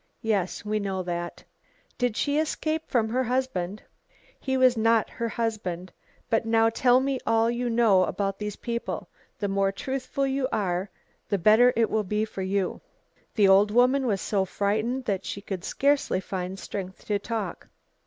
[0.23, 1.43] "Yes, we know that."
[1.99, 3.83] "Did she escape from her husband?"
[4.39, 5.93] "He was not her husband.
[6.27, 10.89] But now tell me all you know about these people; the more truthful you are
[11.29, 12.81] the better it will be for you."
[13.35, 17.67] The old woman was so frightened that she could scarcely find strength to talk.